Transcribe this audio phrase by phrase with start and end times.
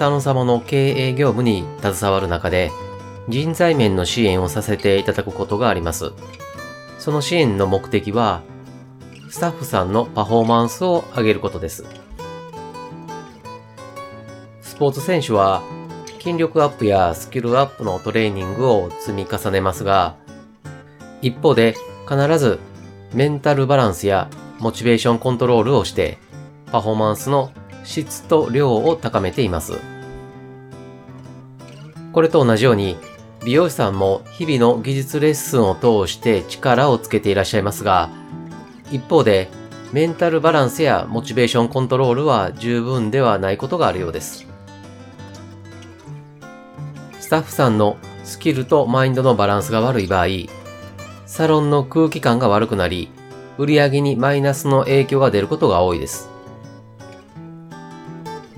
[0.00, 2.70] サロン様の経営業務に携わる中で、
[3.28, 6.12] 人材面の支援をさせていただくことがあります。
[6.98, 8.40] その支援の目的は、
[9.28, 11.84] スタッフさんのパフォーマンスを上げることです。
[14.62, 15.60] スポーツ選手は、
[16.18, 20.16] 筋力アップやスキルアップのトレーニングを積み重ねますが、
[21.20, 21.74] 一方で
[22.08, 22.58] 必ず
[23.12, 24.30] メンタルバランスや
[24.60, 26.16] モチベーションコントロールをして
[26.72, 27.52] パフォーマンスの
[27.84, 29.74] 質と量を高めています。
[32.12, 32.96] これと同じように、
[33.44, 38.10] 美容師さんも日々の技術レッスンを通して力をつけていらっしゃいますが、
[38.90, 39.48] 一方で
[39.92, 44.46] メンタルバランスやモチベーションコントロールは十分ではないことがあるようです。
[47.18, 50.26] スタッフさんのスキルとマインドのバランスが悪い場合、
[51.26, 53.08] サロンの空気感が悪くなり、
[53.56, 56.28] 売り上げにマイナスの影響が出ることが多いです。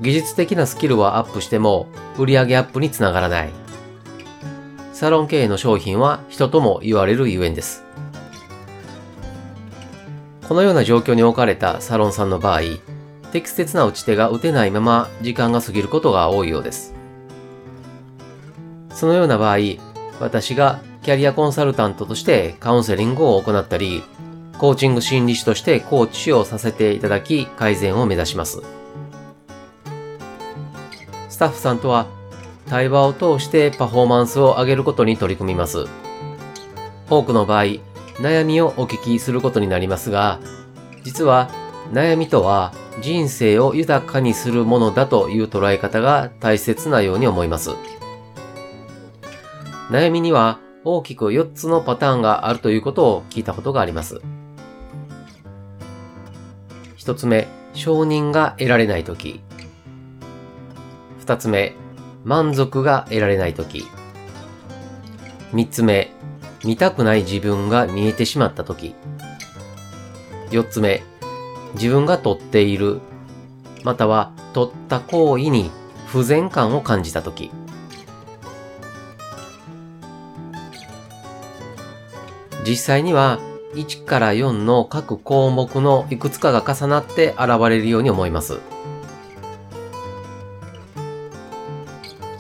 [0.03, 1.86] 技術的なスキルはアップしても
[2.19, 3.50] 売上アップにつながらない。
[4.92, 7.84] サロン経営の商品は人とも言われるゆえんです。
[10.48, 12.61] このような状況に置かれたサロンさんの場合、
[13.30, 16.95] 適切な打ち手が打てないまま時間が過ぎることが多いようです。
[18.91, 19.58] そのような場合、
[20.20, 24.03] 私がキャリアコンサルタントとしてカウンセリングを行ったり、
[24.58, 28.81] コーチング心理師としてコーチをさせていただき改善を目指します。
[31.43, 32.07] タッフさんとは
[32.69, 35.86] 対話を通してパフォーマンスを上げることに取り組みます。
[37.11, 37.64] 多くの場合、
[38.20, 40.39] 悩みをお聞きすることになりますが、
[41.02, 41.51] 実は
[41.92, 47.70] 悩みとは人生を豊かにするものだという捉え方が大切なように思います。
[49.91, 54.20] 悩みには大きく4つのパターンがあるということを聞いたことがあります。
[56.98, 59.41] 1つ目、承認が得られないとき。
[61.22, 61.77] 二つ目、
[62.24, 63.86] 満足が得られないとき。
[65.52, 66.10] 三つ目、
[66.64, 68.96] 見たくない自分が見えてしまったとき。
[70.50, 71.05] 四つ目、
[71.74, 72.98] 自分が取っている、
[73.84, 75.70] または取った行為に
[76.08, 77.52] 不全感を感じたとき。
[82.66, 83.39] 実際には
[83.74, 88.71] 1から4の各項目のいくつかが重なって現れるように思います。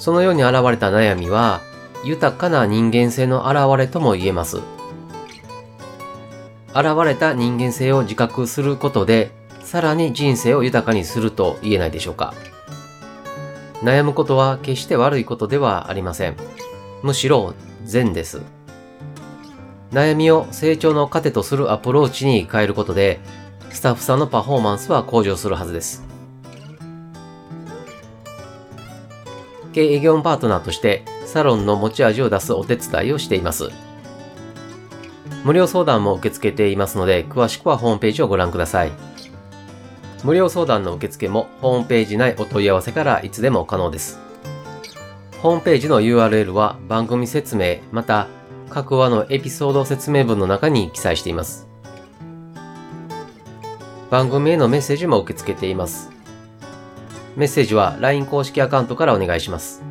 [0.02, 1.60] そのように現れた悩みは、
[2.02, 4.56] 豊かな人間性の現れとも言えます。
[6.70, 9.30] 現れた人間性を自覚することで、
[9.62, 12.34] さらに人生を豊かにすると言えないでしょうか。
[13.84, 16.36] 悩むことは決して悪いことではありません。
[17.04, 17.54] むしろ
[17.84, 18.42] 善です。
[19.92, 23.20] 悩みを成長の糧とするアプローチに変えることで、
[23.70, 26.11] スタッフさんのパフォーマンスは向上するはずです。
[29.72, 33.70] 経営業パートナーとしてサロンの持ち味を出すお手伝いをしています。
[35.44, 38.92] 無料相談も受け付けていますので、詳しくはホームページをご覧ください。
[40.22, 44.20] 無料相談の受付もホームページ内お問い合わせからいつでも可能です。
[45.40, 48.28] ホームページの URL は番組説明、また
[48.70, 51.68] 各話のエピソード説明文の中に記載しています。
[54.10, 56.11] 番組へのメッセージも受け付けています。
[57.34, 59.82] メッセージは LINE 公式アカウントからお願いします。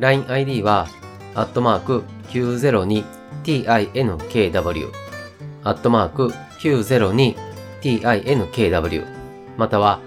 [0.00, 0.88] LINEID は、
[1.34, 4.90] アットマーク 902tinkw、
[5.64, 9.06] アットマーク 902tinkw、
[9.56, 10.00] または、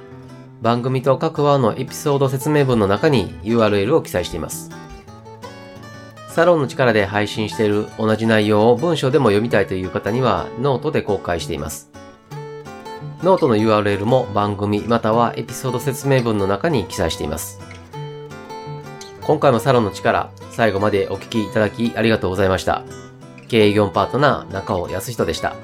[0.61, 4.71] 番組と各話のエピソード説明文の中に URL を記載しています。
[6.29, 11.94] サロンの力で配信している同じ内容を文章でも読みたいという方にはノートで公開しています。
[13.23, 17.59] ノートの URL も番組またはエピソード説明文の中に記載しています。
[19.21, 22.83] 今回もサロンの力、最後までお聴きいただきありがとうございました。
[23.47, 25.55] 経営業パートナー中尾康人でした。